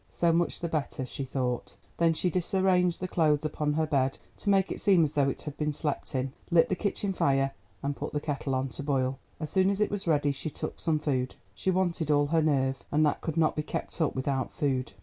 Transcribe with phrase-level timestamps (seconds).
[0.09, 1.75] So much the better, she thought.
[1.97, 5.43] Then she disarranged the clothes upon her bed to make it seem as though it
[5.43, 7.51] had been slept in, lit the kitchen fire,
[7.83, 10.49] and put the kettle on to boil, and as soon as it was ready she
[10.49, 11.35] took some food.
[11.53, 14.93] She wanted all her nerve, and that could not be kept up without food.